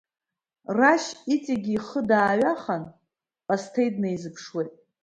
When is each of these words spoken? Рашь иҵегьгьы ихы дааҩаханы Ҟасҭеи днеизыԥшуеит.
Рашь 0.77 1.09
иҵегьгьы 1.33 1.73
ихы 1.77 2.01
дааҩаханы 2.09 2.89
Ҟасҭеи 3.45 3.89
днеизыԥшуеит. 3.93 4.73